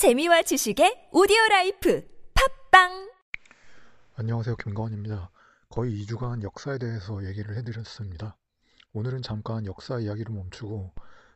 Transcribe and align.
재미와 0.00 0.40
지식의 0.40 1.10
오디오 1.12 1.36
라이프 1.50 2.08
팟빵 2.70 3.12
안녕하세요. 4.14 4.56
김가원입니다. 4.56 5.30
거의 5.68 5.92
2주간 6.02 6.42
역사에 6.42 6.78
대해서 6.78 7.22
얘기를 7.26 7.54
해드렸습니다. 7.58 8.38
오늘은 8.94 9.20
잠깐 9.20 9.66
역사 9.66 9.98
이야기를 9.98 10.34
멈추고 10.34 10.94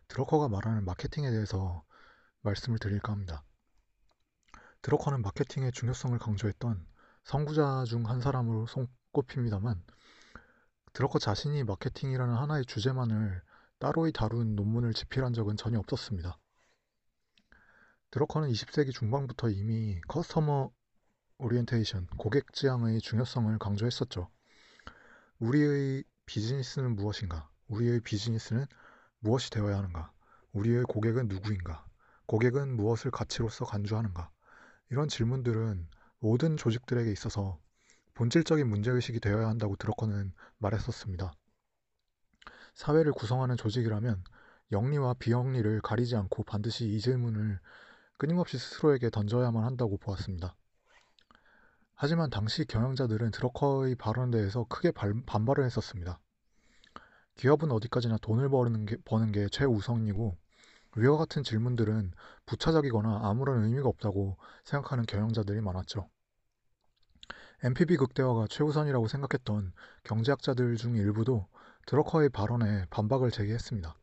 드러커가 0.08 0.48
말하는 0.48 0.87
마케팅에 0.87 1.30
대해서 1.30 1.85
말씀을 2.40 2.79
드릴까 2.79 3.12
합니다. 3.12 3.45
드러커는 4.81 5.21
마케팅의 5.21 5.72
중요성을 5.72 6.19
강조했던 6.19 6.87
선구자 7.24 7.85
중 7.85 8.06
한 8.06 8.22
사람으로 8.22 8.65
손꼽힙니다만 8.65 9.85
드러커 10.94 11.19
자신이 11.19 11.65
마케팅이라는 11.65 12.35
하나의 12.35 12.65
주제만을 12.65 13.42
따로이 13.78 14.12
다룬 14.12 14.56
논문을 14.56 14.94
집필한 14.94 15.35
적은 15.35 15.58
전혀 15.58 15.78
없었습니다. 15.81 16.38
드러커는 18.15 18.48
20세기 18.48 18.92
중반부터 18.92 19.51
이미 19.51 20.01
customer 20.06 20.71
orientation, 21.39 22.07
고객 22.16 22.52
지향의 22.52 23.01
중요성을 23.01 23.59
강조했었죠. 23.59 24.30
우리의 25.41 26.05
비즈니스는 26.25 26.95
무엇인가? 26.95 27.51
우리의 27.66 27.98
비즈니스는 28.03 28.66
무엇이 29.19 29.51
되어야 29.51 29.79
하는가? 29.79 30.12
우리의 30.53 30.84
고객은 30.84 31.27
누구인가? 31.27 31.84
고객은 32.27 32.77
무엇을 32.77 33.11
가치로서 33.11 33.65
간주하는가? 33.65 34.31
이런 34.91 35.09
질문들은 35.09 35.89
모든 36.20 36.56
조직들에게 36.56 37.11
있어서 37.11 37.59
본질적인 38.15 38.69
문제의식이 38.69 39.19
되어야 39.19 39.48
한다고 39.48 39.75
드러커는 39.75 40.33
말했었습니다. 40.59 41.33
사회를 42.75 43.11
구성하는 43.11 43.56
조직이라면 43.56 44.23
영리와 44.70 45.15
비영리를 45.15 45.81
가리지 45.81 46.15
않고 46.15 46.45
반드시 46.45 46.87
이 46.87 47.01
질문을 47.01 47.59
끊임없이 48.17 48.59
스스로에게 48.59 49.11
던져야만 49.11 49.65
한다고 49.65 49.97
보았습니다. 49.97 50.55
하지만 51.95 52.31
당시 52.31 52.65
경영자들은 52.65 53.31
드러커의 53.31 53.97
발언에 53.97 54.37
대해서 54.37 54.65
크게 54.69 54.93
반발을 54.93 55.65
했었습니다. 55.65 56.21
기업은 57.37 57.71
어디까지나 57.73 58.19
돈을 58.19 58.48
버는 58.48 58.87
게, 58.87 58.97
버는 59.05 59.33
게 59.33 59.48
최우선이고 59.48 60.37
위와 60.97 61.17
같은 61.17 61.43
질문들은 61.43 62.12
부차적이거나 62.47 63.21
아무런 63.25 63.65
의미가 63.65 63.89
없다고 63.89 64.37
생각하는 64.65 65.05
경영자들이 65.06 65.61
많았죠. 65.61 66.09
MPB 67.65 67.97
극대화가 67.97 68.47
최우선이라고 68.49 69.09
생각했던 69.09 69.73
경제학자들 70.05 70.77
중 70.77 70.97
일부도 70.97 71.49
드러커의 71.87 72.28
발언에 72.28 72.87
반박을 72.91 73.31
제기했습니다. 73.31 73.97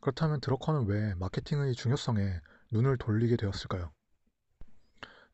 그렇다면 0.00 0.40
드러커는 0.40 0.86
왜 0.86 1.14
마케팅의 1.14 1.74
중요성에 1.74 2.40
눈을 2.72 2.98
돌리게 2.98 3.36
되었을까요? 3.36 3.92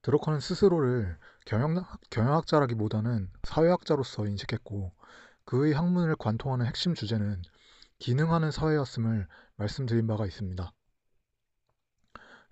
드러커는 0.02 0.41
스스로를 0.41 1.16
경영, 1.47 1.84
경영학 2.11 2.47
자라기보다는 2.47 3.30
사회학자로서 3.44 4.27
인식했고 4.27 4.92
그의 5.44 5.72
학문을 5.72 6.16
관통하는 6.16 6.66
핵심 6.66 6.94
주제는 6.94 7.42
기능하는 7.98 8.50
사회였음을 8.50 9.28
말씀드린 9.56 10.06
바가 10.06 10.27
있습니다. 10.27 10.72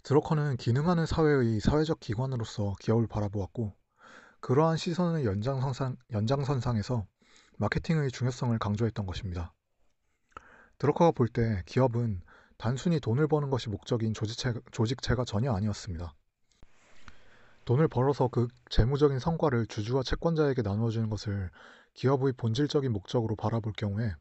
드러커는 0.02 0.56
기능하는 0.56 1.06
사회의 1.06 1.60
사회적 1.60 2.00
기관으로서 2.00 2.74
기업을 2.80 3.06
바라보았고 3.08 3.74
그러한 4.40 4.76
시선의 4.76 5.26
연장선상, 5.26 5.96
연장선상에서 6.12 7.06
마케팅의 7.58 8.10
중요성을 8.10 8.58
강조했던 8.58 9.06
것입니다. 9.06 9.52
드러커가 10.78 11.10
볼 11.10 11.28
때 11.28 11.62
기업은 11.66 12.22
단순히 12.60 13.00
돈을 13.00 13.26
버는 13.26 13.48
것이 13.48 13.70
목적인 13.70 14.12
조직체, 14.12 14.52
조직체가 14.70 15.24
전혀 15.24 15.50
아니었습니다. 15.50 16.12
돈을 17.64 17.88
벌어서 17.88 18.28
그 18.28 18.48
재무적인 18.68 19.18
성과를 19.18 19.66
주주와 19.66 20.02
채권자에게 20.02 20.60
나누어주는 20.60 21.08
것을 21.08 21.50
기업의 21.94 22.34
본질적인 22.34 22.92
목적으로 22.92 23.34
바라볼 23.34 23.72
경우에 23.72 24.12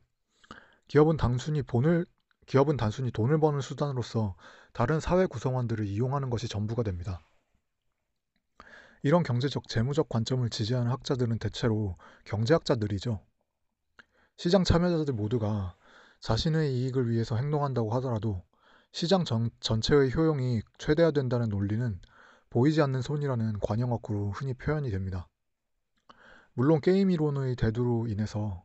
기업은 0.88 1.18
단순히 1.18 1.64
돈을 1.64 2.06
기업은 2.46 2.78
단순히 2.78 3.12
돈을 3.12 3.42
버는 3.42 3.60
수단으로서 3.60 4.38
다른 4.72 5.02
사회 5.02 5.26
구성원들을 5.26 5.86
이용하는 5.86 6.30
것이 6.30 6.48
전부가 6.48 6.84
됩니다. 6.84 7.20
이런 9.04 9.22
경제적, 9.22 9.68
재무적 9.68 10.08
관점을 10.08 10.50
지지하는 10.50 10.90
학자들은 10.90 11.40
대체로 11.40 11.98
경제학자들이죠. 12.24 13.20
시장 14.38 14.64
참여자들 14.64 15.14
모두가 15.14 15.76
자신의 16.22 16.74
이익을 16.76 17.10
위해서 17.10 17.36
행동한다고 17.36 17.92
하더라도 17.96 18.44
시장 18.92 19.24
전, 19.24 19.50
전체의 19.60 20.14
효용이 20.14 20.62
최대화된다는 20.78 21.50
논리는 21.50 22.00
보이지 22.50 22.82
않는 22.82 23.02
손이라는 23.02 23.60
관용어구로 23.60 24.32
흔히 24.32 24.54
표현이 24.54 24.90
됩니다. 24.92 25.28
물론 26.54 26.82
게임 26.82 27.12
이론의 27.12 27.56
대두로 27.56 28.08
인해서 28.08 28.64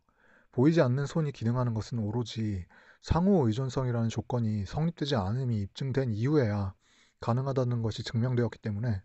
보이지 0.53 0.81
않는 0.81 1.07
손이 1.07 1.33
기능하는 1.33 1.75
것은 1.75 1.99
오로지 1.99 2.65
상호 3.03 3.47
의존성이라는 3.47 4.09
조건이 4.09 4.65
성립되지 4.65 5.15
않음이 5.17 5.61
입증된 5.61 6.15
이후에야 6.15 6.75
가능하다는 7.21 7.83
것이 7.83 8.03
증명되었기 8.03 8.59
때문에 8.61 9.03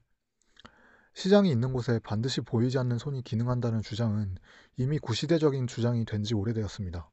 시장이 1.13 1.51
있는 1.51 1.73
곳에 1.73 1.99
반드시 1.99 2.41
보이지 2.41 2.77
않는 2.77 2.97
손이 2.97 3.23
기능한다는 3.23 3.81
주장은 3.81 4.37
이미 4.77 4.99
구시대적인 4.99 5.67
주장이 5.67 6.05
된 6.05 6.23
지 6.23 6.33
오래되었습니다. 6.33 7.09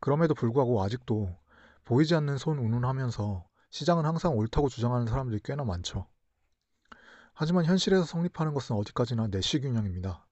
그럼에도 0.00 0.34
불구하고 0.34 0.82
아직도 0.82 1.36
보이지 1.84 2.14
않는 2.14 2.38
손 2.38 2.58
운운하면서 2.58 3.46
시장은 3.70 4.04
항상 4.04 4.36
옳다고 4.36 4.68
주장하는 4.68 5.06
사람들이 5.06 5.40
꽤나 5.44 5.64
많죠. 5.64 6.06
하지만 7.34 7.64
현실에서 7.64 8.04
성립하는 8.04 8.52
것은 8.54 8.76
어디까지나 8.76 9.28
내시 9.28 9.60
균형입니다. 9.60 10.26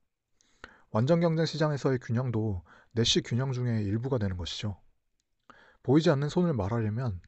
완전 0.91 1.21
경쟁 1.21 1.47
시장에서의 1.47 1.99
균형도 2.01 2.63
내시 2.93 3.23
균형 3.23 3.53
중의 3.53 3.85
일부가 3.85 4.19
되는 4.19 4.37
것이죠. 4.37 4.81
보이지 5.83 6.11
않는 6.11 6.29
손을 6.29 6.55
말하려면 6.55 7.21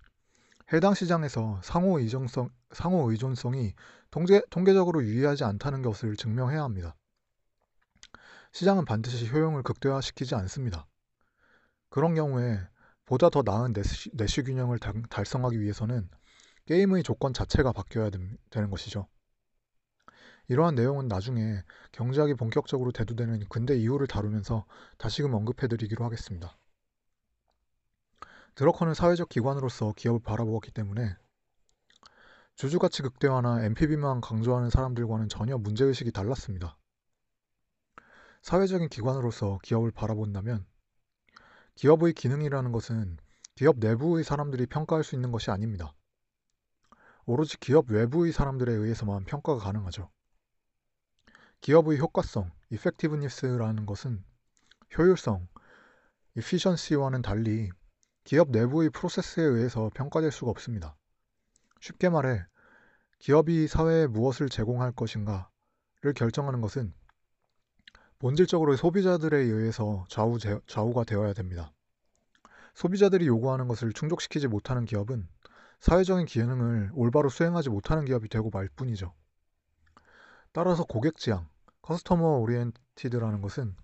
해당 0.73 0.95
시장에서 0.95 1.61
상호 1.63 1.99
의존성, 1.99 2.51
상호 2.73 3.11
의존성이 3.11 3.75
통계, 4.11 4.43
통계적으로 4.51 5.03
유의하지 5.03 5.45
않다는 5.45 5.83
것을 5.83 6.17
증명해야 6.17 6.63
합니다. 6.63 6.97
시장은 8.53 8.85
반드시 8.85 9.29
효용을 9.29 9.63
극대화시키지 9.63 10.35
않습니다. 10.35 10.87
그런 11.91 12.15
경우에 12.15 12.59
보다 13.05 13.29
더 13.29 13.43
나은 13.45 13.73
내시, 13.73 14.11
내시 14.15 14.43
균형을 14.43 14.79
달 14.79 15.27
성하기 15.27 15.61
위해서는 15.61 16.09
게임의 16.67 17.03
조건 17.03 17.35
자체가 17.35 17.73
바뀌어야 17.73 18.11
되는 18.11 18.71
것이죠. 18.71 19.09
이러한 20.47 20.77
내용은 20.77 21.09
나중에 21.09 21.63
경제학이 21.93 22.35
본격적으로 22.35 22.93
대두되는 22.93 23.45
근대 23.49 23.77
이후를 23.77 24.07
다루면서 24.07 24.67
다시금 24.99 25.35
언급해드리기로 25.35 26.05
하겠습니다. 26.05 26.57
드러커는 28.55 28.95
사회적 28.95 29.29
기관으로서 29.29 29.93
기업을 29.97 30.21
바라보았기 30.23 30.71
때문에 30.73 31.17
주주가치 32.55 33.03
극대화나 33.03 33.65
NPV만 33.65 34.21
강조하는 34.21 34.71
사람들과는 34.71 35.29
전혀 35.29 35.57
문제의식이 35.57 36.13
달랐습니다. 36.13 36.77
사회적인 38.43 38.89
기관으로서 38.89 39.59
기업을 39.63 39.93
바라본다면 39.93 40.67
기업의 41.81 42.13
기능이라는 42.13 42.73
것은 42.73 43.17
기업 43.55 43.79
내부의 43.79 44.23
사람들이 44.23 44.67
평가할 44.67 45.03
수 45.03 45.15
있는 45.15 45.33
것이 45.33 45.51
아닙니다. 45.51 45.95
오로지 47.25 47.59
기업 47.59 47.91
외부의 47.91 48.33
사람들에 48.33 48.71
의해서만 48.71 49.25
평가가 49.25 49.65
가능하죠. 49.65 50.11
기업의 51.63 51.99
효과성, 51.99 52.51
effectiveness라는 52.71 53.87
것은 53.87 54.23
효율성, 54.99 55.49
efficiency와는 56.37 57.23
달리 57.23 57.71
기업 58.25 58.51
내부의 58.51 58.91
프로세스에 58.91 59.43
의해서 59.43 59.91
평가될 59.95 60.33
수가 60.33 60.51
없습니다. 60.51 60.99
쉽게 61.81 62.11
말해 62.11 62.45
기업이 63.21 63.69
사회에 63.69 64.07
무엇을 64.07 64.51
제공할 64.51 64.93
것인가를 64.93 66.13
결정하는 66.15 66.61
것은 66.61 66.93
본질적으로 68.21 68.77
소비자들에 68.77 69.39
의해서 69.39 70.05
좌우, 70.11 70.39
좌우가 70.67 71.05
되어야 71.05 71.33
됩니다. 71.33 71.73
소비자들이 72.75 73.27
요구하는 73.27 73.67
것을 73.67 73.95
충족시키지 73.95 74.47
못하는 74.47 74.85
기업은 74.85 75.27
사회적인 75.81 76.27
기능을 76.27 76.91
올바로 76.93 77.31
수행하지 77.31 77.71
못하는 77.71 78.05
기업이 78.05 78.29
되고 78.29 78.51
말 78.51 78.69
뿐이죠. 78.77 79.15
따라서 80.53 80.85
고객 80.85 81.17
지향, 81.17 81.49
customer 81.81 82.41
oriented라는 82.41 83.41
것은 83.41 83.75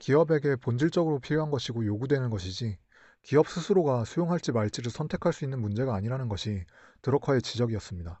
기업에게 0.00 0.56
본질적으로 0.56 1.18
필요한 1.18 1.50
것이고 1.50 1.86
요구되는 1.86 2.28
것이지 2.28 2.78
기업 3.22 3.48
스스로가 3.48 4.04
수용할지 4.04 4.52
말지를 4.52 4.90
선택할 4.90 5.32
수 5.32 5.44
있는 5.44 5.62
문제가 5.62 5.94
아니라는 5.94 6.28
것이 6.28 6.66
드러커의 7.00 7.40
지적이었습니다. 7.40 8.20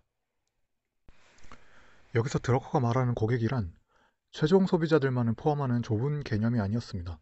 여기서 2.14 2.38
드러커가 2.38 2.80
말하는 2.80 3.14
고객이란 3.14 3.74
최종 4.34 4.66
소비자들만을 4.66 5.34
포함하는 5.34 5.80
좁은 5.80 6.24
개념이 6.24 6.58
아니었습니다. 6.58 7.20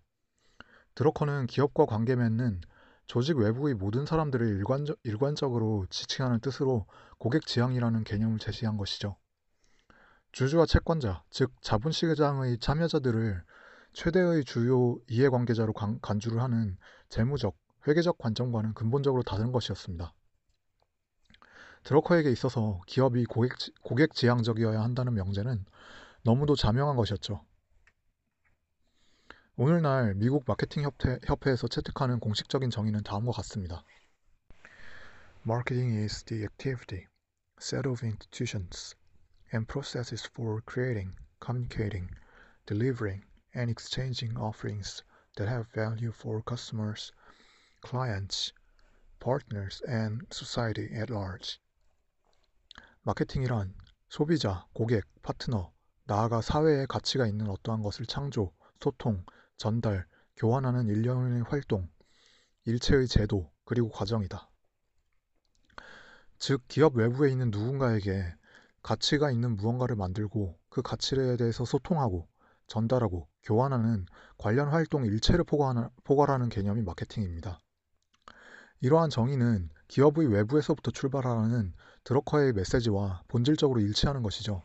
드러커는 0.94 1.46
기업과 1.46 1.84
관계 1.84 2.16
맺는 2.16 2.62
조직 3.06 3.36
외부의 3.36 3.74
모든 3.74 4.06
사람들을 4.06 4.46
일관적, 4.46 4.96
일관적으로 5.04 5.84
지칭하는 5.90 6.40
뜻으로 6.40 6.86
고객 7.18 7.44
지향이라는 7.44 8.04
개념을 8.04 8.38
제시한 8.38 8.78
것이죠. 8.78 9.18
주주와 10.32 10.64
채권자, 10.64 11.22
즉 11.28 11.52
자본시장의 11.60 12.60
참여자들을 12.60 13.44
최대의 13.92 14.46
주요 14.46 14.96
이해관계자로 15.10 15.74
간, 15.74 16.00
간주를 16.00 16.40
하는 16.40 16.78
재무적, 17.10 17.58
회계적 17.86 18.16
관점과는 18.16 18.72
근본적으로 18.72 19.22
다른 19.22 19.52
것이었습니다. 19.52 20.14
드러커에게 21.84 22.30
있어서 22.30 22.80
기업이 22.86 23.26
고객, 23.26 23.52
고객 23.82 24.14
지향적이어야 24.14 24.80
한다는 24.80 25.12
명제는 25.12 25.66
너무도 26.24 26.54
자명한 26.54 26.96
것이었죠. 26.96 27.44
오늘날 29.56 30.14
미국 30.14 30.44
마케팅 30.46 30.82
협회, 30.82 31.18
협회 31.26 31.50
에서 31.50 31.66
채택하는 31.66 32.20
공식적인 32.20 32.70
정의는 32.70 33.02
다음과 33.02 33.32
같습니다. 33.32 33.84
Marketing 35.44 35.98
is 35.98 36.22
the 36.24 36.44
activity, 36.44 37.06
set 37.60 37.88
of 37.88 38.06
institutions, 38.06 38.94
and 39.52 39.66
processes 39.66 40.24
for 40.32 40.62
creating, 40.64 41.16
communicating, 41.40 42.08
delivering, 42.66 43.26
and 43.54 43.68
exchanging 43.68 44.38
offerings 44.38 45.02
that 45.36 45.50
have 45.50 45.66
value 45.74 46.12
for 46.14 46.40
customers, 46.46 47.12
clients, 47.82 48.54
partners, 49.18 49.82
and 49.88 50.24
society 50.30 50.88
at 50.94 51.12
large. 51.12 51.58
마케팅이란 53.02 53.74
소비자, 54.08 54.64
고객, 54.72 55.04
파트너, 55.22 55.72
나아가 56.04 56.40
사회에 56.40 56.86
가치가 56.86 57.26
있는 57.26 57.48
어떠한 57.48 57.82
것을 57.82 58.06
창조, 58.06 58.52
소통, 58.80 59.24
전달, 59.56 60.06
교환하는 60.36 60.88
일련의 60.88 61.42
활동, 61.42 61.88
일체의 62.64 63.06
제도, 63.06 63.50
그리고 63.64 63.88
과정이다. 63.90 64.50
즉, 66.38 66.62
기업 66.66 66.96
외부에 66.96 67.30
있는 67.30 67.50
누군가에게 67.50 68.34
가치가 68.82 69.30
있는 69.30 69.56
무언가를 69.56 69.94
만들고 69.94 70.58
그 70.68 70.82
가치에 70.82 71.36
대해서 71.36 71.64
소통하고 71.64 72.28
전달하고 72.66 73.28
교환하는 73.44 74.06
관련 74.38 74.68
활동 74.68 75.04
일체를 75.04 75.44
포괄하는 75.44 76.48
개념이 76.48 76.82
마케팅입니다. 76.82 77.60
이러한 78.80 79.10
정의는 79.10 79.70
기업의 79.86 80.26
외부에서부터 80.32 80.90
출발하는 80.90 81.74
드러커의 82.02 82.54
메시지와 82.54 83.22
본질적으로 83.28 83.80
일치하는 83.80 84.22
것이죠. 84.22 84.64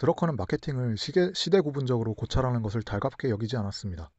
드러커는 0.00 0.36
마케팅을 0.36 0.96
시계, 0.96 1.30
시대 1.34 1.60
구분적으로 1.60 2.14
고찰하는 2.14 2.62
것을 2.62 2.82
달갑게 2.82 3.28
여기지 3.28 3.58
않았습니다. 3.58 4.10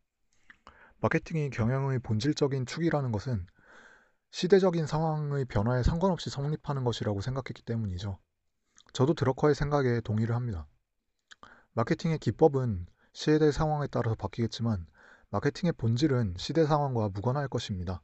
마케팅이 0.99 1.49
경영의 1.49 1.97
본질적인 1.97 2.67
축이라는 2.67 3.11
것은 3.11 3.47
시대적인 4.29 4.85
상황의 4.85 5.45
변화에 5.45 5.81
상관없이 5.81 6.29
성립하는 6.29 6.83
것이라고 6.83 7.21
생각했기 7.21 7.63
때문이죠. 7.63 8.19
저도 8.93 9.15
드러커의 9.15 9.55
생각에 9.55 10.01
동의를 10.01 10.35
합니다. 10.35 10.67
마케팅의 11.73 12.19
기법은 12.19 12.85
시대 13.13 13.51
상황에 13.51 13.87
따라서 13.87 14.13
바뀌겠지만 14.13 14.85
마케팅의 15.31 15.73
본질은 15.73 16.35
시대 16.37 16.63
상황과 16.63 17.09
무관할 17.09 17.47
것입니다. 17.47 18.03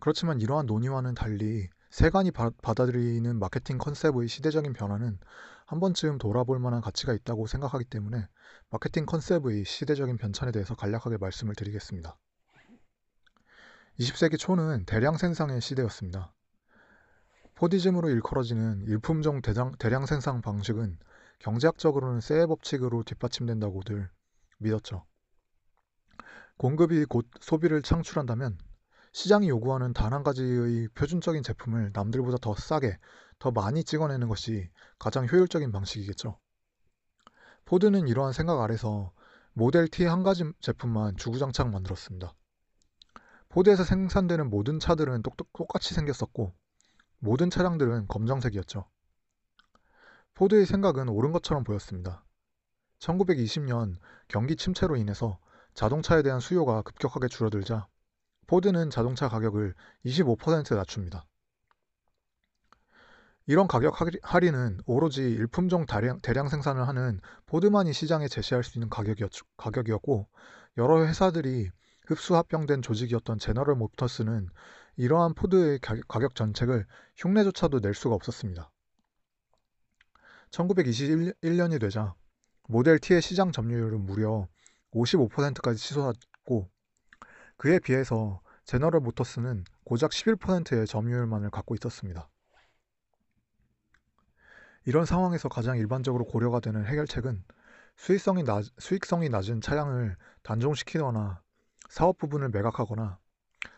그렇지만 0.00 0.40
이러한 0.40 0.66
논의와는 0.66 1.14
달리 1.14 1.68
세간이 1.90 2.32
바, 2.32 2.50
받아들이는 2.60 3.38
마케팅 3.38 3.78
컨셉의 3.78 4.26
시대적인 4.26 4.72
변화는 4.72 5.20
한 5.66 5.80
번쯤 5.80 6.18
돌아볼 6.18 6.58
만한 6.58 6.80
가치가 6.80 7.12
있다고 7.12 7.46
생각하기 7.46 7.84
때문에 7.86 8.28
마케팅 8.70 9.06
컨셉의 9.06 9.64
시대적인 9.64 10.16
변천에 10.16 10.52
대해서 10.52 10.74
간략하게 10.74 11.18
말씀을 11.18 11.54
드리겠습니다. 11.54 12.18
20세기 13.98 14.38
초는 14.38 14.84
대량 14.86 15.16
생산의 15.16 15.60
시대였습니다. 15.60 16.32
포디즘으로 17.54 18.08
일컬어지는 18.10 18.86
일품종 18.86 19.42
대장, 19.42 19.72
대량 19.78 20.06
생산 20.06 20.40
방식은 20.40 20.98
경제학적으로는 21.38 22.20
세의 22.20 22.46
법칙으로 22.46 23.02
뒷받침된다고들 23.04 24.08
믿었죠. 24.58 25.04
공급이 26.56 27.04
곧 27.04 27.28
소비를 27.40 27.82
창출한다면 27.82 28.58
시장이 29.12 29.48
요구하는 29.48 29.92
단 29.92 30.12
한 30.12 30.22
가지의 30.22 30.88
표준적인 30.94 31.42
제품을 31.42 31.90
남들보다 31.92 32.38
더 32.40 32.54
싸게, 32.54 32.98
더 33.42 33.50
많이 33.50 33.82
찍어내는 33.82 34.28
것이 34.28 34.70
가장 35.00 35.26
효율적인 35.26 35.72
방식이겠죠. 35.72 36.38
포드는 37.64 38.06
이러한 38.06 38.32
생각 38.32 38.60
아래서 38.60 39.12
모델 39.52 39.88
T의 39.88 40.08
한 40.08 40.22
가지 40.22 40.44
제품만 40.60 41.16
주구장창 41.16 41.72
만들었습니다. 41.72 42.36
포드에서 43.48 43.82
생산되는 43.82 44.48
모든 44.48 44.78
차들은 44.78 45.24
똑같이 45.54 45.92
생겼었고, 45.92 46.54
모든 47.18 47.50
차량들은 47.50 48.06
검정색이었죠. 48.06 48.88
포드의 50.34 50.64
생각은 50.64 51.08
옳은 51.08 51.32
것처럼 51.32 51.64
보였습니다. 51.64 52.24
1920년 53.00 53.96
경기 54.28 54.54
침체로 54.54 54.94
인해서 54.94 55.40
자동차에 55.74 56.22
대한 56.22 56.38
수요가 56.38 56.82
급격하게 56.82 57.26
줄어들자 57.26 57.88
포드는 58.46 58.90
자동차 58.90 59.28
가격을 59.28 59.74
25% 60.04 60.76
낮춥니다. 60.76 61.26
이런 63.46 63.66
가격 63.66 63.94
할인은 64.22 64.80
오로지 64.86 65.22
일품종 65.22 65.86
대량, 65.86 66.20
대량 66.20 66.48
생산을 66.48 66.86
하는 66.86 67.20
포드만이 67.46 67.92
시장에 67.92 68.28
제시할 68.28 68.62
수 68.62 68.78
있는 68.78 68.88
가격이었, 68.88 70.02
고 70.02 70.28
여러 70.76 71.04
회사들이 71.04 71.70
흡수 72.06 72.36
합병된 72.36 72.82
조직이었던 72.82 73.38
제너럴 73.38 73.74
모터스는 73.76 74.48
이러한 74.96 75.34
포드의 75.34 75.80
가격 75.80 76.34
정책을 76.34 76.86
흉내조차도 77.16 77.80
낼 77.80 77.94
수가 77.94 78.14
없었습니다. 78.14 78.70
1921년이 80.50 81.80
되자 81.80 82.14
모델 82.68 82.98
T의 82.98 83.22
시장 83.22 83.50
점유율은 83.50 84.04
무려 84.04 84.46
55%까지 84.92 85.78
치솟았고 85.78 86.70
그에 87.56 87.78
비해서 87.78 88.40
제너럴 88.64 89.00
모터스는 89.00 89.64
고작 89.84 90.10
11%의 90.10 90.86
점유율만을 90.86 91.50
갖고 91.50 91.74
있었습니다. 91.74 92.28
이런 94.84 95.04
상황에서 95.04 95.48
가장 95.48 95.76
일반적으로 95.76 96.24
고려가 96.24 96.60
되는 96.60 96.84
해결책은 96.84 97.44
수익성이, 97.96 98.42
낮, 98.42 98.64
수익성이 98.78 99.28
낮은 99.28 99.60
차량을 99.60 100.16
단종시키거나 100.42 101.40
사업 101.88 102.18
부분을 102.18 102.48
매각하거나 102.48 103.18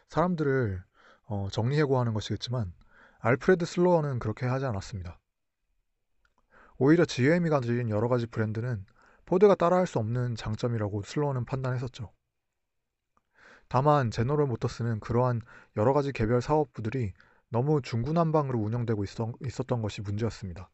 사람들을 0.09 0.83
어, 1.27 1.49
정리해고하는 1.51 2.15
것이겠지만 2.15 2.73
알프레드 3.19 3.65
슬로어는 3.65 4.19
그렇게 4.19 4.47
하지 4.47 4.67
않았습니다. 4.67 5.19
오히려 6.79 7.05
GM이 7.05 7.51
가진 7.51 7.89
여러 7.91 8.09
가지 8.09 8.27
브랜드는 8.27 8.85
포드가 9.27 9.55
따라할 9.55 9.87
수 9.87 9.99
없는 9.99 10.37
장점이라고 10.37 11.03
슬로어는 11.03 11.45
판단했었죠. 11.45 12.13
다만 13.69 14.11
제너럴 14.11 14.47
모터스는 14.47 15.01
그러한 15.01 15.41
여러 15.77 15.93
가지 15.93 16.13
개별 16.13 16.43
사업부들이 16.43 17.15
너무 17.49 17.81
중구난방으로 17.81 18.59
운영되고 18.59 19.05
있었던 19.05 19.83
것이 19.83 20.03
문제였습니다. 20.03 20.71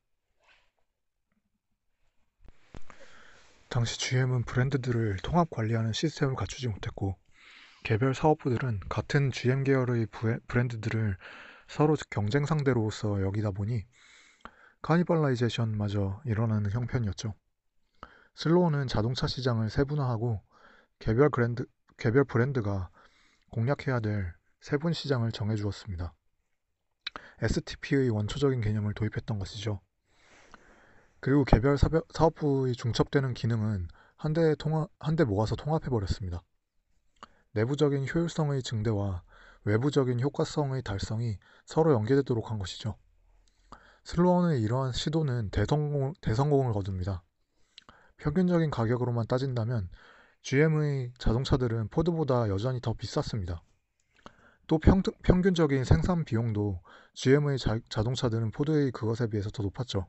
당시 3.70 4.00
GM은 4.00 4.42
브랜드들을 4.42 5.18
통합 5.22 5.48
관리하는 5.48 5.92
시스템을 5.92 6.34
갖추지 6.34 6.66
못했고 6.66 7.16
개별 7.84 8.16
사업부들은 8.16 8.80
같은 8.88 9.30
GM 9.30 9.62
계열의 9.62 10.08
브랜드들을 10.48 11.16
서로 11.68 11.96
경쟁 12.10 12.46
상대로서 12.46 13.22
여기다 13.22 13.52
보니 13.52 13.86
카니발라이제이션마저 14.82 16.20
일어나는 16.24 16.72
형편이었죠. 16.72 17.32
슬로우는 18.34 18.88
자동차 18.88 19.28
시장을 19.28 19.70
세분화하고 19.70 20.42
개별 20.98 21.30
브랜드, 21.30 21.64
개별 21.96 22.24
브랜드가 22.24 22.90
공략해야 23.50 24.00
될 24.00 24.34
세분 24.62 24.92
시장을 24.92 25.30
정해주었습니다. 25.30 26.12
STP의 27.40 28.10
원초적인 28.10 28.62
개념을 28.62 28.94
도입했던 28.94 29.38
것이죠. 29.38 29.80
그리고 31.20 31.44
개별 31.44 31.76
사업부의 31.78 32.74
중첩되는 32.74 33.34
기능은 33.34 33.88
한대 34.16 34.54
통합, 34.56 34.90
한대 34.98 35.24
모아서 35.24 35.54
통합해버렸습니다. 35.54 36.42
내부적인 37.52 38.06
효율성의 38.08 38.62
증대와 38.62 39.22
외부적인 39.64 40.20
효과성의 40.20 40.82
달성이 40.82 41.38
서로 41.66 41.92
연계되도록 41.92 42.50
한 42.50 42.58
것이죠. 42.58 42.96
슬로어의 44.04 44.62
이러한 44.62 44.92
시도는 44.92 45.50
대성공, 45.50 46.14
대성공을 46.22 46.72
거둡니다. 46.72 47.22
평균적인 48.16 48.70
가격으로만 48.70 49.26
따진다면 49.26 49.90
GM의 50.42 51.12
자동차들은 51.18 51.88
포드보다 51.88 52.48
여전히 52.48 52.80
더 52.80 52.94
비쌌습니다. 52.94 53.62
또 54.66 54.78
평, 54.78 55.02
평균적인 55.22 55.84
생산 55.84 56.24
비용도 56.24 56.80
GM의 57.14 57.58
자, 57.58 57.78
자동차들은 57.90 58.52
포드의 58.52 58.90
그것에 58.92 59.26
비해서 59.26 59.50
더 59.50 59.62
높았죠. 59.62 60.06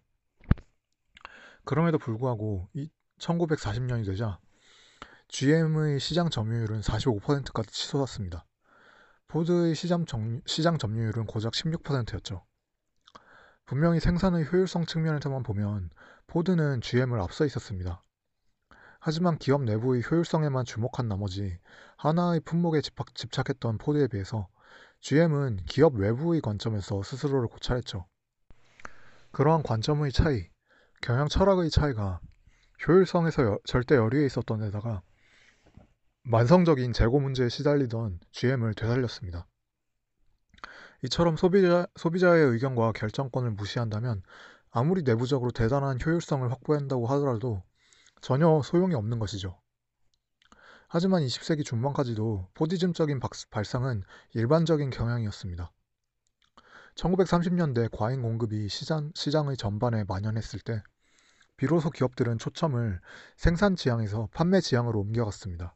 그럼에도 1.64 1.98
불구하고 1.98 2.70
1940년이 3.20 4.06
되자 4.06 4.40
GM의 5.28 6.00
시장 6.00 6.30
점유율은 6.30 6.82
45%까지 6.82 7.72
치솟았습니다. 7.72 8.46
포드의 9.28 9.76
시장, 9.76 10.06
점, 10.06 10.42
시장 10.46 10.78
점유율은 10.78 11.26
고작 11.26 11.54
16%였죠. 11.54 12.44
분명히 13.66 14.02
생산의 14.02 14.52
효율성 14.52 14.86
측면에서만 14.86 15.44
보면 15.44 15.90
포드는 16.28 16.82
GM을 16.82 17.22
앞서 17.22 17.46
있었습니다. 17.46 18.04
하지만 19.00 19.38
기업 19.38 19.64
내부의 19.64 20.04
효율성에만 20.04 20.66
주목한 20.66 21.08
나머지 21.08 21.58
하나의 21.96 22.42
품목에 22.42 22.82
집착, 22.82 23.50
했던 23.50 23.78
포드에 23.78 24.08
비해서 24.08 24.50
GM은 25.00 25.62
기업 25.66 25.96
외부의 25.96 26.42
관점에서 26.42 27.02
스스로를 27.02 27.48
고찰했죠. 27.48 28.06
그러한 29.32 29.64
관점의 29.64 30.12
차이, 30.12 30.50
경영 31.02 31.28
철학의 31.28 31.72
차이가 31.72 32.20
효율성에서 32.88 33.44
여, 33.44 33.60
절대 33.66 33.96
열의에 33.96 34.24
있었던 34.28 34.60
데다가 34.60 35.02
만성적인 36.22 36.94
재고 36.94 37.20
문제에 37.20 37.50
시달리던 37.50 38.20
GM을 38.32 38.76
되살렸습니다. 38.76 39.48
이처럼 41.04 41.38
소비자, 41.38 41.88
소비자의 41.96 42.46
의견과 42.46 42.92
결정권을 42.92 43.50
무시한다면 43.52 44.22
아무리 44.70 45.02
내부적으로 45.02 45.50
대단한 45.50 45.98
효율성을 46.00 46.50
확보한다고 46.52 47.08
하더라도 47.08 47.64
전혀 48.22 48.62
소용이 48.64 48.94
없는 48.94 49.18
것이죠. 49.18 49.60
하지만 50.88 51.24
20세기 51.24 51.66
중반까지도 51.66 52.50
포디즘적인 52.54 53.20
발상은 53.50 54.04
일반적인 54.36 54.92
경향이었습니다. 54.92 55.72
1930년대 56.94 57.90
과잉 57.92 58.22
공급이 58.22 58.68
시장, 58.70 59.12
시장의 59.16 59.58
전반에 59.58 60.04
만연했을 60.04 60.60
때 60.60 60.84
비로소 61.62 61.92
기업들은 61.92 62.40
초점을 62.40 63.00
생산 63.36 63.76
지향에서 63.76 64.30
판매 64.34 64.62
지향으로 64.62 65.00
옮겨갔습니다. 65.00 65.76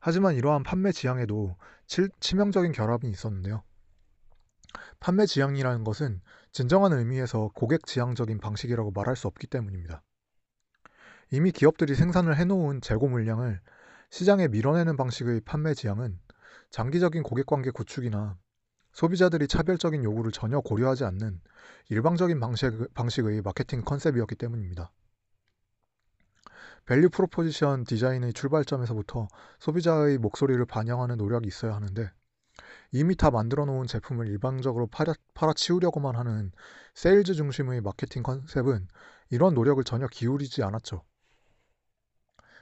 하지만 0.00 0.34
이러한 0.34 0.62
판매 0.62 0.92
지향에도 0.92 1.58
치, 1.86 2.08
치명적인 2.20 2.72
결합이 2.72 3.06
있었는데요. 3.06 3.64
판매 4.98 5.26
지향이라는 5.26 5.84
것은 5.84 6.22
진정한 6.52 6.94
의미에서 6.94 7.50
고객 7.54 7.84
지향적인 7.84 8.38
방식이라고 8.38 8.92
말할 8.92 9.14
수 9.14 9.26
없기 9.26 9.46
때문입니다. 9.48 10.02
이미 11.30 11.52
기업들이 11.52 11.94
생산을 11.94 12.38
해놓은 12.38 12.80
재고 12.80 13.10
물량을 13.10 13.60
시장에 14.08 14.48
밀어내는 14.48 14.96
방식의 14.96 15.42
판매 15.44 15.74
지향은 15.74 16.18
장기적인 16.70 17.24
고객 17.24 17.44
관계 17.44 17.70
구축이나 17.70 18.38
소비자들의 18.92 19.48
차별적인 19.48 20.04
요구를 20.04 20.32
전혀 20.32 20.60
고려하지 20.60 21.04
않는 21.04 21.40
일방적인 21.88 22.40
방식, 22.40 22.94
방식 22.94 23.26
의 23.26 23.42
마케팅 23.42 23.82
컨셉이었기 23.82 24.34
때문입니다. 24.36 24.92
value 26.86 27.10
proposition 27.10 27.84
디자인의 27.84 28.32
출발점에서부터 28.32 29.28
소비자의 29.60 30.18
목소리를 30.18 30.64
반영하는 30.66 31.16
노력이 31.16 31.46
있어야 31.46 31.74
하는데 31.74 32.10
이미 32.90 33.16
다 33.16 33.30
만들어 33.30 33.64
놓은 33.64 33.86
제품을 33.86 34.26
일방적으로 34.26 34.86
팔아, 34.88 35.14
팔아치우려고만 35.34 36.16
하는 36.16 36.52
세일즈 36.94 37.34
중심의 37.34 37.80
마케팅 37.80 38.22
컨셉은 38.22 38.88
이런 39.30 39.54
노력을 39.54 39.82
전혀 39.84 40.06
기울이지 40.08 40.62
않았죠. 40.62 41.02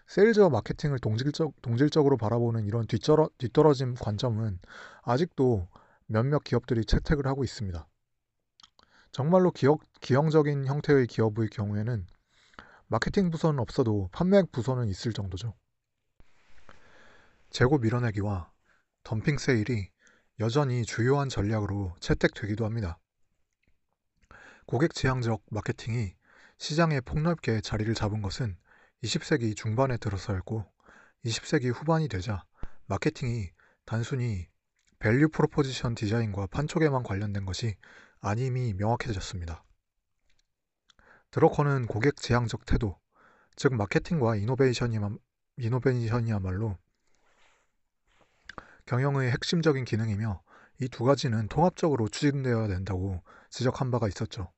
세일즈와 0.06 0.50
마케팅을 0.50 0.98
동질적, 0.98 1.62
동질적으로 1.62 2.16
바라보는 2.16 2.64
이런 2.66 2.86
뒤떨어, 2.86 3.30
뒤떨어진 3.38 3.94
관점은 3.94 4.58
아직도 5.02 5.68
몇몇 6.10 6.42
기업들이 6.42 6.84
채택을 6.84 7.28
하고 7.28 7.44
있습니다. 7.44 7.88
정말로 9.12 9.52
기업, 9.52 9.80
기형적인 10.00 10.66
형태의 10.66 11.06
기업의 11.06 11.50
경우에는 11.50 12.04
마케팅 12.88 13.30
부서는 13.30 13.60
없어도 13.60 14.08
판매 14.10 14.42
부서는 14.42 14.88
있을 14.88 15.12
정도죠. 15.12 15.54
재고 17.50 17.78
밀어내기와 17.78 18.50
덤핑 19.04 19.38
세일이 19.38 19.88
여전히 20.40 20.84
주요한 20.84 21.28
전략으로 21.28 21.94
채택되기도 22.00 22.64
합니다. 22.64 22.98
고객 24.66 24.94
지향적 24.94 25.44
마케팅이 25.50 26.14
시장에 26.58 27.00
폭넓게 27.00 27.60
자리를 27.60 27.94
잡은 27.94 28.20
것은 28.20 28.56
20세기 29.04 29.56
중반에 29.56 29.96
들어서였고 29.96 30.66
20세기 31.24 31.72
후반이 31.72 32.08
되자 32.08 32.44
마케팅이 32.86 33.50
단순히 33.84 34.48
value 35.00 35.30
proposition 35.30 35.94
디자인과 35.94 36.46
판촉에만 36.48 37.02
관련된 37.02 37.44
것이 37.46 37.74
아님이 38.20 38.74
명확해졌습니다. 38.74 39.64
드러커는 41.30 41.86
고객 41.86 42.16
지향적 42.16 42.66
태도, 42.66 42.98
즉 43.56 43.74
마케팅과 43.74 44.36
이노베이션이야말로 45.56 46.76
경영의 48.86 49.30
핵심적인 49.30 49.84
기능이며 49.84 50.42
이 50.82 50.88
두 50.88 51.04
가지는 51.04 51.46
통합적으로 51.48 52.08
추진되어야 52.08 52.66
된다고 52.68 53.22
지적한 53.50 53.90
바가 53.90 54.08
있었죠. 54.08 54.50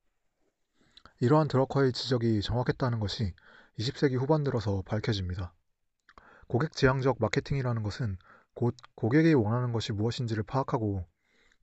이러한 1.18 1.48
드러커의 1.48 1.92
지적이 1.92 2.42
정확했다는 2.42 3.00
것이 3.00 3.34
20세기 3.78 4.18
후반 4.18 4.44
들어서 4.44 4.82
밝혀집니다. 4.86 5.52
고객 6.46 6.72
지향적 6.72 7.16
마케팅이라는 7.18 7.82
것은 7.82 8.18
곧 8.54 8.76
고객이 8.94 9.34
원하는 9.34 9.72
것이 9.72 9.92
무엇인지를 9.92 10.42
파악하고 10.42 11.06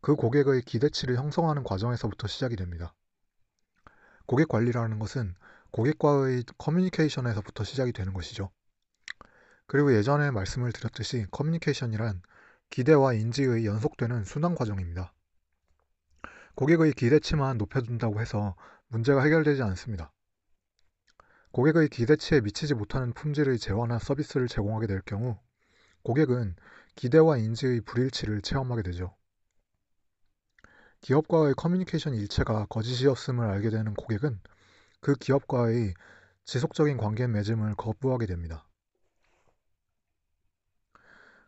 그 0.02 0.16
고객의 0.16 0.64
기대치를 0.64 1.18
형성하는 1.18 1.64
과정에서부터 1.64 2.28
시작이 2.28 2.56
됩니다. 2.56 2.94
고객 4.26 4.48
관리라는 4.48 5.00
것은 5.00 5.36
고객과의 5.72 6.44
커뮤니케이션에서부터 6.58 7.64
시작이 7.64 7.92
되는 7.92 8.14
것이죠. 8.14 8.50
그리고 9.68 9.96
예전에 9.96 10.32
말씀을 10.32 10.72
드렸듯이 10.72 11.26
커뮤니케이션이란 11.32 12.22
기대와 12.70 13.14
인지의 13.14 13.66
연속되는 13.66 14.24
순환 14.24 14.56
과정입니다. 14.56 15.14
고객의 16.56 16.94
기대치만 16.94 17.58
높여준다고 17.58 18.20
해서 18.20 18.56
문제가 18.88 19.24
해결되지 19.24 19.62
않습니다. 19.64 20.12
고객의 21.52 21.90
기대치에 21.90 22.42
미치지 22.42 22.74
못하는 22.74 23.14
품질의 23.14 23.60
재화나 23.60 23.98
서비스를 23.98 24.48
제공하게 24.48 24.88
될 24.88 25.02
경우 25.02 25.40
고객은 26.04 26.56
기대와 27.00 27.38
인지의 27.38 27.80
불일치를 27.80 28.42
체험하게 28.42 28.82
되죠. 28.82 29.16
기업과의 31.00 31.54
커뮤니케이션 31.54 32.14
일체가 32.14 32.66
거짓이었음을 32.66 33.46
알게 33.46 33.70
되는 33.70 33.94
고객은 33.94 34.42
그 35.00 35.16
기업과의 35.16 35.94
지속적인 36.44 36.98
관계 36.98 37.26
맺음을 37.26 37.76
거부하게 37.76 38.26
됩니다. 38.26 38.68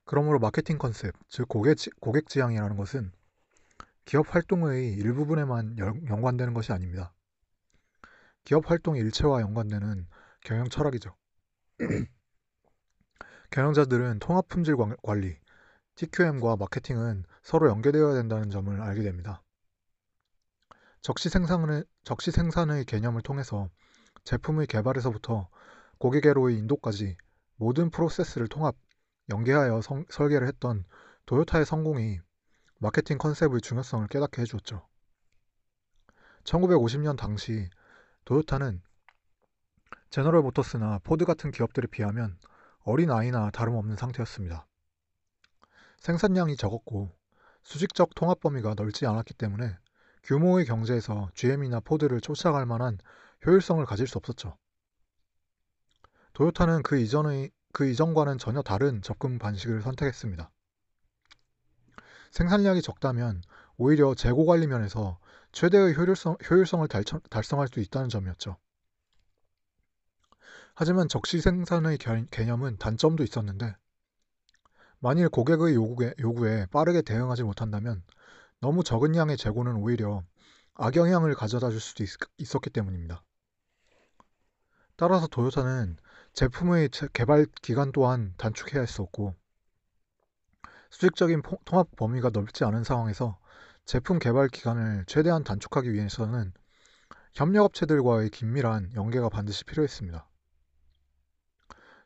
그러므로 0.05 0.39
마케팅 0.39 0.77
컨셉, 0.77 1.15
즉 1.27 1.49
고객, 1.49 1.75
고객 1.99 2.29
지향이라는 2.29 2.77
것은 2.77 3.11
기업 4.05 4.33
활동의 4.33 4.93
일부분에만 4.93 5.79
연관되는 6.07 6.53
것이 6.53 6.71
아닙니다. 6.71 7.13
기업 8.45 8.71
활동 8.71 8.95
일체와 8.95 9.41
연관되는 9.41 10.07
경영 10.45 10.69
철학이죠. 10.69 11.13
경영자들은 13.51 14.19
통합 14.19 14.47
품질 14.47 14.77
관리, 15.03 15.37
TQM과 15.95 16.55
마케팅은 16.55 17.25
서로 17.43 17.67
연계되어야 17.69 18.13
된다는 18.13 18.49
점을 18.49 18.81
알게 18.81 19.03
됩니다. 19.03 19.43
적시 21.01 21.27
생산의, 21.27 21.83
적시 22.03 22.31
생산의 22.31 22.85
개념을 22.85 23.21
통해서 23.21 23.67
제품의 24.23 24.67
개발에서부터 24.67 25.49
고객에로의 25.97 26.57
인도까지 26.59 27.17
모든 27.57 27.89
프로세스를 27.89 28.47
통합, 28.47 28.77
연계하여 29.29 29.81
성, 29.81 30.05
설계를 30.09 30.47
했던 30.47 30.85
도요타의 31.25 31.65
성공이 31.65 32.19
마케팅 32.79 33.17
컨셉의 33.17 33.59
중요성을 33.59 34.07
깨닫게 34.07 34.43
해주었죠. 34.43 34.87
1950년 36.45 37.17
당시 37.17 37.69
도요타는 38.23 38.81
제너럴 40.09 40.41
모터스나 40.41 40.99
포드 41.03 41.25
같은 41.25 41.51
기업들에 41.51 41.87
비하면 41.87 42.39
어린 42.83 43.11
아이나 43.11 43.51
다름없는 43.51 43.95
상태였습니다. 43.95 44.67
생산량이 45.99 46.57
적었고 46.57 47.15
수직적 47.63 48.15
통합 48.15 48.39
범위가 48.39 48.73
넓지 48.75 49.05
않았기 49.05 49.35
때문에 49.35 49.77
규모의 50.23 50.65
경제에서 50.65 51.29
GM이나 51.35 51.79
포드를 51.79 52.21
쫓아갈 52.21 52.65
만한 52.65 52.97
효율성을 53.45 53.83
가질 53.85 54.07
수 54.07 54.17
없었죠. 54.17 54.57
도요타는 56.33 56.83
그 56.83 56.97
이전의 56.97 57.51
그 57.73 57.87
이전과는 57.89 58.37
전혀 58.37 58.61
다른 58.61 59.01
접근 59.01 59.37
방식을 59.37 59.81
선택했습니다. 59.81 60.51
생산량이 62.31 62.81
적다면 62.81 63.41
오히려 63.77 64.15
재고 64.15 64.45
관리 64.45 64.67
면에서 64.67 65.19
최대의 65.51 65.95
효율성, 65.95 66.37
효율성을 66.49 66.87
달성할 67.29 67.67
수 67.67 67.79
있다는 67.79 68.09
점이었죠. 68.09 68.57
하지만 70.81 71.07
적시 71.07 71.41
생산의 71.41 71.99
개념은 72.31 72.77
단점도 72.79 73.21
있었는데 73.21 73.75
만일 74.97 75.29
고객의 75.29 75.75
요구에, 75.75 76.15
요구에 76.19 76.65
빠르게 76.71 77.03
대응하지 77.03 77.43
못한다면 77.43 78.01
너무 78.61 78.83
적은 78.83 79.15
양의 79.15 79.37
재고는 79.37 79.75
오히려 79.75 80.23
악영향을 80.73 81.35
가져다 81.35 81.69
줄 81.69 81.79
수도 81.79 82.03
있, 82.03 82.09
있었기 82.39 82.71
때문입니다. 82.71 83.23
따라서 84.95 85.27
도요타는 85.27 85.97
제품의 86.33 86.89
개발 87.13 87.45
기간 87.61 87.91
또한 87.91 88.33
단축해야 88.37 88.81
했었고 88.81 89.35
수직적인 90.89 91.43
통합 91.63 91.95
범위가 91.95 92.31
넓지 92.33 92.63
않은 92.63 92.83
상황에서 92.83 93.37
제품 93.85 94.17
개발 94.17 94.47
기간을 94.47 95.03
최대한 95.05 95.43
단축하기 95.43 95.93
위해서는 95.93 96.53
협력업체들과의 97.33 98.31
긴밀한 98.31 98.93
연계가 98.95 99.29
반드시 99.29 99.63
필요했습니다. 99.63 100.30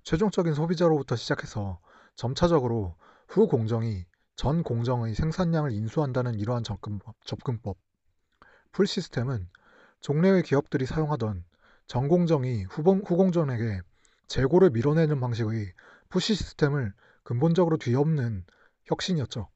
최종적인 0.05 0.53
소비자로부터 0.53 1.15
시작해서 1.15 1.79
점차적으로 2.13 2.95
후 3.27 3.47
공정이 3.47 4.05
전 4.35 4.62
공정의 4.62 5.15
생산량을 5.15 5.71
인수한다는 5.71 6.35
이러한 6.35 6.63
접근법, 6.63 7.77
풀 8.71 8.85
시스템은 8.85 9.50
종래의 10.01 10.43
기업들이 10.43 10.85
사용하던 10.85 11.43
전 11.88 12.07
공정이 12.07 12.65
후봉, 12.65 13.01
후공정에게 13.03 13.81
재고를 14.27 14.69
밀어내는 14.69 15.19
방식의 15.19 15.74
push 16.09 16.35
시스템을 16.35 16.93
근본적으로 17.24 17.77
뒤엎는 17.77 18.45
혁신이었죠. 18.85 19.50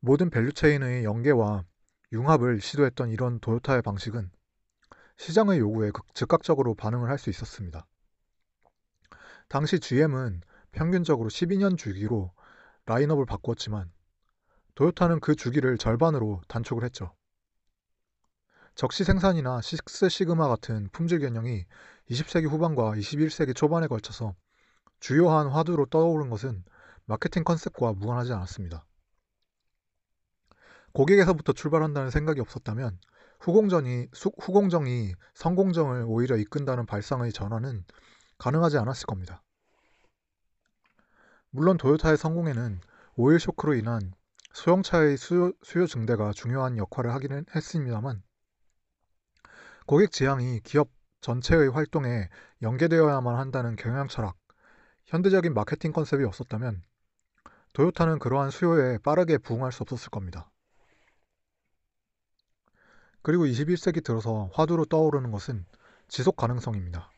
모든 0.00 0.30
value 0.30 0.61
chain의 0.61 1.04
연계와 1.04 1.64
융합을 2.12 2.62
시도했던 2.62 3.10
이런 3.10 3.40
도요타의 3.40 3.82
방식은 3.82 4.30
시장의 5.18 5.58
요구에 5.58 5.90
즉각적으로 6.14 6.74
반응을 6.74 7.10
할 7.10 7.18
수 7.18 7.28
있었습니다. 7.30 7.86
당시 9.48 9.80
GM은 9.80 10.42
평균적으로 10.72 11.28
12년 11.28 11.76
주기로 11.76 12.32
라인업을 12.86 13.26
바꾸었지만 13.26 13.90
도요타는 14.74 15.20
그 15.20 15.34
주기를 15.34 15.76
절반으로 15.78 16.40
단축을 16.48 16.84
했죠. 16.84 17.14
적시 18.74 19.02
생산이나 19.02 19.60
식스 19.60 20.08
시그마 20.08 20.46
같은 20.48 20.88
품질 20.92 21.18
개념이 21.18 21.64
20세기 22.10 22.48
후반과 22.48 22.92
21세기 22.92 23.56
초반에 23.56 23.88
걸쳐서 23.88 24.36
주요한 25.00 25.48
화두로 25.48 25.86
떠오른 25.86 26.30
것은 26.30 26.64
마케팅 27.06 27.42
컨셉과 27.42 27.94
무관하지 27.94 28.32
않았습니다. 28.32 28.86
고객에서부터 30.92 31.52
출발한다는 31.54 32.10
생각이 32.10 32.40
없었다면 32.40 33.00
후공정이, 33.40 34.08
후공정이 34.40 35.14
성공정을 35.34 36.04
오히려 36.06 36.36
이끈다는 36.36 36.86
발상의 36.86 37.32
전환은 37.32 37.84
가능하지 38.38 38.78
않았을 38.78 39.06
겁니다. 39.06 39.42
물론 41.50 41.76
도요타의 41.76 42.16
성공에는 42.16 42.80
오일 43.16 43.40
쇼크로 43.40 43.74
인한 43.74 44.12
소형차의 44.52 45.16
수요, 45.16 45.52
수요 45.62 45.86
증대가 45.86 46.32
중요한 46.32 46.76
역할을 46.76 47.12
하기는 47.14 47.46
했습니다만 47.54 48.22
고객 49.86 50.12
지향이 50.12 50.60
기업 50.60 50.90
전체의 51.20 51.70
활동에 51.70 52.28
연계되어야만 52.62 53.36
한다는 53.36 53.76
경영 53.76 54.08
철학, 54.08 54.36
현대적인 55.06 55.54
마케팅 55.54 55.92
컨셉이 55.92 56.24
없었다면 56.24 56.82
도요타는 57.72 58.18
그러한 58.18 58.50
수요에 58.50 58.98
빠르게 58.98 59.38
부응할 59.38 59.72
수 59.72 59.82
없었을 59.82 60.10
겁니다. 60.10 60.50
그리고 63.28 63.44
21세기 63.44 64.02
들어서 64.02 64.48
화두로 64.54 64.86
떠오르는 64.86 65.30
것은 65.32 65.66
지속 66.08 66.34
가능성입니다. 66.36 67.10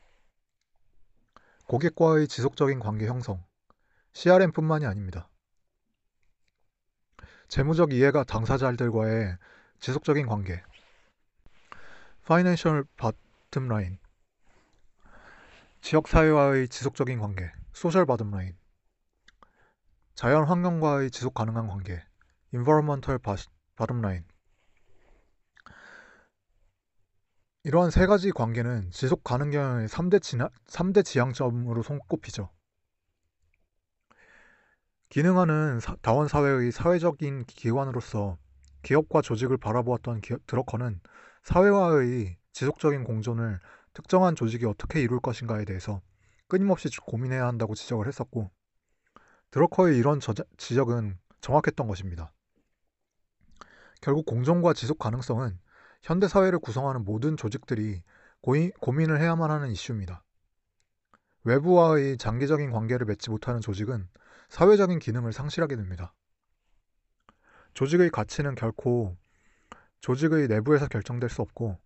고객과의 1.69 2.27
지속적인 2.27 2.81
관계 2.81 3.07
형성, 3.07 3.45
CRM뿐만이 4.15 4.87
아닙니다. 4.87 5.29
재무적 7.47 7.93
이해가 7.93 8.25
당사자들과의 8.25 9.39
지속적인 9.79 10.27
관계, 10.27 10.65
Financial 12.25 12.83
Bottom 12.97 13.71
Line, 13.71 13.99
지역 15.81 16.09
사회와의 16.09 16.71
지속적인 16.71 17.21
관계, 17.21 17.53
Social 17.73 18.05
Bottom 18.05 18.35
Line, 18.35 18.57
자연 20.17 20.43
환경과의 20.43 21.13
지속 21.13 21.35
가능한 21.35 21.69
관계, 21.69 22.03
Environmental 22.53 23.21
Bottom 23.77 24.05
Line, 24.05 24.25
이러한 27.63 27.91
세 27.91 28.07
가지 28.07 28.31
관계는 28.31 28.91
지속 28.91 29.23
가능 29.23 29.51
경영의 29.51 29.87
3대, 29.89 30.23
지나, 30.23 30.49
3대 30.67 31.05
지향점으로 31.05 31.83
손꼽히죠. 31.83 32.49
기능하는 35.11 35.79
사, 35.79 35.95
다원 36.01 36.27
사회의 36.27 36.73
사회적인 36.73 37.45
기관으로서 37.45 38.39
기업과 38.83 39.21
조직을 39.21 39.59
바라보았던 39.59 40.23
기업, 40.23 40.47
드러커는 40.47 41.01
사회와의 41.43 42.39
지속적인 42.53 43.05
공존을 43.05 43.61
특정한 43.93 44.37
조직이 44.37 44.65
어떻게 44.65 45.03
이룰 45.03 45.21
것인가에 45.21 45.67
대해서 45.67 46.01
끊임없이 46.49 46.89
고민해야 47.05 47.47
한다고 47.47 47.75
지적을 47.75 48.07
했었고 48.09 48.51
드러커의 49.51 49.99
이런 49.99 50.19
저자, 50.21 50.45
지적은 50.57 51.19
정확했던 51.43 51.87
것입니다. 51.89 52.33
결국 54.01 54.25
공존과 54.25 54.73
지속 54.73 54.99
가능성은 54.99 55.59
현대 56.03 56.29
사회를 56.29 56.59
구성하는 56.59 57.05
모든 57.05 57.37
조직들이 57.37 58.03
고이, 58.41 58.71
고민을 58.81 59.21
해야만 59.21 59.51
하는 59.51 59.71
이슈입니다. 59.71 60.25
외부와의 61.45 62.19
장기적인 62.19 62.71
관계를 62.71 63.07
맺지 63.07 63.31
못하는 63.31 63.61
조직은 63.61 64.09
사회적인 64.49 64.99
기능을 64.99 65.33
상실하게 65.33 65.77
됩니다. 65.77 66.15
조직의 67.75 68.11
가치는 68.11 68.55
결코 68.55 69.17
조직의 70.01 70.49
내부에서 70.49 70.89
결정될 70.89 71.31
수 71.31 71.43
없고 71.43 71.79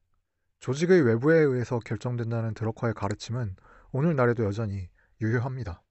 조직의 0.61 1.03
외부에 1.03 1.39
의해서 1.41 1.79
결정된다는 1.79 2.55
드러커의 2.55 2.95
가르침은 2.95 3.57
오늘날에도 3.93 4.45
여전히 4.45 4.89
유효합니다. 5.21 5.83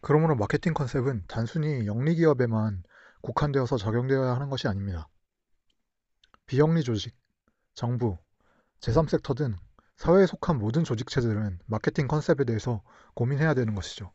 그러므로 0.00 0.36
마케팅 0.36 0.72
컨셉은 0.72 1.24
단순히 1.26 1.86
영리기업에만 1.86 2.84
국한되어서 3.20 3.76
적용되어야 3.76 4.34
하는 4.34 4.48
것이 4.48 4.68
아닙니다. 4.68 5.08
비영리 6.50 6.82
조직, 6.82 7.14
정부, 7.74 8.18
제3섹터 8.80 9.36
등 9.36 9.54
사회에 9.94 10.26
속한 10.26 10.58
모든 10.58 10.82
조직체들은 10.82 11.60
마케팅 11.66 12.08
컨셉에 12.08 12.42
대해서 12.42 12.82
고민해야 13.14 13.54
되는 13.54 13.76
것이죠. 13.76 14.12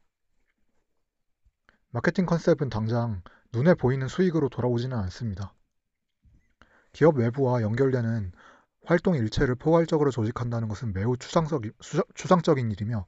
마케팅 1.91 2.25
컨셉은 2.25 2.67
당장 2.69 3.21
눈에 3.53 3.73
보이는 3.73 4.05
수익으로 4.09 4.49
돌아오지는 4.49 4.97
않습니다. 4.97 5.53
기업 6.91 7.15
외부와 7.15 7.61
연결되는 7.61 8.33
활동 8.83 9.15
일체를 9.15 9.55
포괄적으로 9.55 10.11
조직한다는 10.11 10.67
것은 10.67 10.91
매우 10.91 11.15
추상적, 11.15 11.61
추상적인 12.15 12.69
일이며 12.69 13.07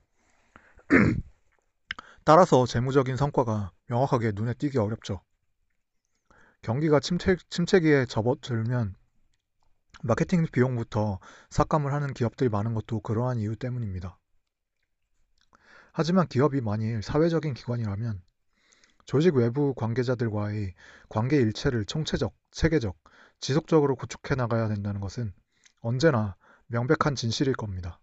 따라서 2.24 2.66
재무적인 2.66 3.18
성과가 3.18 3.74
명확하게 3.88 4.32
눈에 4.36 4.54
띄기 4.54 4.78
어렵죠. 4.78 5.20
경기가 6.62 7.02
침체, 7.02 7.36
침체기에 7.50 8.06
접어들면 8.06 8.96
마케팅 10.04 10.46
비용부터 10.52 11.20
삭감을 11.50 11.92
하는 11.94 12.14
기업들이 12.14 12.50
많은 12.50 12.74
것도 12.74 13.02
그러한 13.02 13.40
이유 13.40 13.56
때문입니다. 13.56 14.18
하지만 15.92 16.28
기업이 16.28 16.62
만일 16.62 17.02
사회적인 17.02 17.56
기관이라면 17.56 18.22
조직 19.06 19.36
외부 19.36 19.74
관계자들과의 19.74 20.74
관계 21.10 21.38
일체를 21.38 21.86
총체적, 21.86 22.36
체계적, 22.52 22.98
지속적으로 23.40 23.96
구축해 23.96 24.36
나가야 24.36 24.68
된다는 24.68 25.02
것은 25.02 25.34
언제나 25.80 26.36
명백한 26.68 27.16
진실일 27.16 27.54
겁니다. 27.54 28.00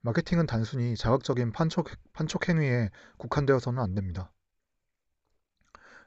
마케팅은 0.00 0.46
단순히 0.46 0.96
자극적인 0.96 1.52
판촉, 1.52 1.88
판촉 2.12 2.48
행위에 2.48 2.90
국한되어서는 3.18 3.82
안 3.82 3.94
됩니다. 3.94 4.32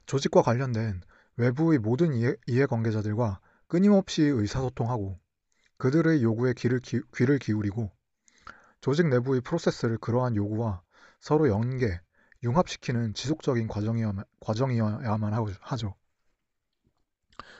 조직과 0.05 0.41
관련된 0.41 1.01
외부의 1.35 1.79
모든 1.79 2.13
이해, 2.13 2.35
이해관계자들과 2.47 3.39
끊임없이 3.67 4.23
의사소통하고 4.23 5.19
그들의 5.77 6.23
요구에 6.23 6.53
귀를, 6.53 6.79
기, 6.79 7.01
귀를 7.15 7.37
기울이고 7.37 7.91
조직 8.81 9.07
내부의 9.07 9.41
프로세스를 9.41 9.97
그러한 9.97 10.35
요구와 10.35 10.81
서로 11.19 11.49
연계, 11.49 11.99
융합시키는 12.43 13.13
지속적인 13.13 13.67
과정이어야만, 13.67 14.23
과정이어야만 14.39 15.33
하죠. 15.61 15.95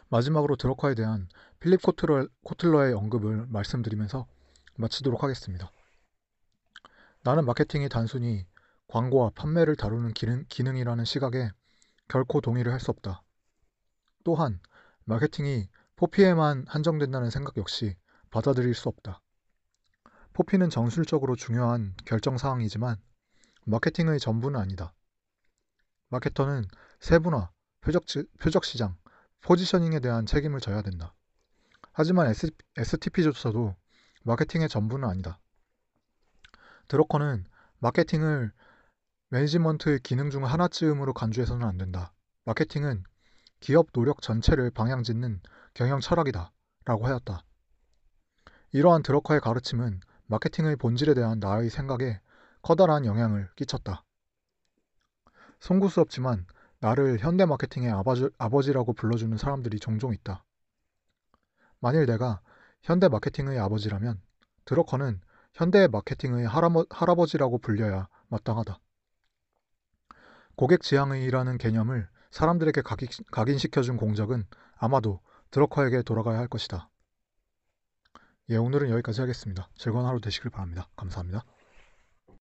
마지막으로 0.10 0.56
드러커에 0.56 0.96
대한 0.96 1.28
필립 1.60 1.82
코틀러, 1.82 2.28
코틀러의 2.44 2.94
언급을 2.94 3.48
말씀드리면서 3.48 4.28
마치도록 4.76 5.24
하겠습니다. 5.24 5.70
나는 7.24 7.46
마케팅이 7.46 7.90
단순히 7.90 8.46
광고와 8.88 9.32
판매를 9.36 9.76
다루는 9.76 10.14
기능, 10.14 10.46
기능이라는 10.48 11.04
시각에 11.04 11.52
결코 12.08 12.40
동의를 12.40 12.72
할 12.72 12.80
수 12.80 12.92
없다. 12.92 13.22
또한 14.24 14.62
마케팅이 15.04 15.68
포피에만 15.98 16.66
한정된다는 16.68 17.32
생각 17.32 17.58
역시 17.58 17.96
받아들일 18.30 18.76
수 18.76 18.88
없다. 18.88 19.20
포피는 20.34 20.70
정술적으로 20.70 21.36
중요한 21.36 21.96
결정 22.06 22.38
사항이지만 22.38 22.98
마케팅의 23.66 24.20
전부는 24.20 24.60
아니다. 24.60 24.94
마케터는 26.10 26.66
세분화, 27.00 27.50
표적, 27.82 28.06
표적 28.40 28.64
시장, 28.64 28.96
포지셔닝에 29.42 30.00
대한 30.00 30.28
책임을 30.28 30.60
져야 30.60 30.84
된다. 30.84 31.16
하지만 31.94 32.32
STP조차도 32.78 33.76
마케팅의 34.24 34.70
전부는 34.70 35.10
아니다. 35.10 35.40
드러커는 36.90 37.46
마케팅을 37.80 38.52
매니지먼트의 39.30 40.02
기능 40.04 40.30
중 40.30 40.46
하나쯤으로 40.46 41.14
간주해서는 41.14 41.68
안 41.68 41.78
된다. 41.80 42.14
마케팅은 42.46 43.04
기업 43.60 43.92
노력 43.92 44.22
전체를 44.22 44.70
방향짓는 44.70 45.42
경영 45.78 46.00
철학이다. 46.00 46.52
라고 46.86 47.06
하였다. 47.06 47.44
이러한 48.72 49.04
드러커의 49.04 49.40
가르침은 49.40 50.00
마케팅의 50.26 50.76
본질에 50.78 51.14
대한 51.14 51.38
나의 51.40 51.70
생각에 51.70 52.20
커다란 52.64 53.06
영향을 53.06 53.48
끼쳤다. 53.56 54.04
송구스럽지만 55.60 56.48
나를 56.80 57.20
현대 57.20 57.46
마케팅의 57.46 57.92
아버지, 57.92 58.28
아버지라고 58.40 58.94
불러주는 58.94 59.38
사람들이 59.38 59.80
종종 59.80 60.16
있다. 60.16 60.44
만일 61.80 62.08
내가 62.08 62.42
현대 62.82 63.08
마케팅의 63.08 63.60
아버지라면 63.60 64.20
드러커는 64.66 65.22
현대 65.54 65.88
마케팅의 65.88 66.48
할아버, 66.48 66.88
할아버지라고 66.90 67.60
불려야 67.60 68.08
마땅하다. 68.30 68.80
고객 70.56 70.82
지향이라는 70.82 71.60
개념을 71.60 72.10
사람들에게 72.32 72.82
각인시켜준 73.32 73.98
공적은 73.98 74.48
아마도 74.76 75.22
드러커에게 75.58 76.04
돌아가야 76.04 76.38
할 76.38 76.48
것이다. 76.48 76.88
예, 78.50 78.58
오늘은 78.58 78.92
여기까지 78.92 79.22
하겠습니다. 79.22 79.70
즐거운 79.76 80.06
하루 80.06 80.22
되시길 80.22 80.52
바랍니다. 80.52 80.88
감사합니다. 80.96 81.46